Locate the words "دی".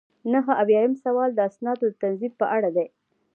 2.75-2.87